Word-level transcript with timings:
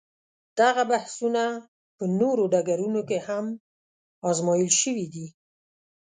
دغه 0.59 0.83
بحثونه 0.91 1.43
په 1.97 2.03
نورو 2.19 2.43
ډګرونو 2.53 3.01
کې 3.09 3.17
هم 3.27 3.45
ازمویل 4.29 4.71
شوي 4.81 5.05
دي. 5.13 5.27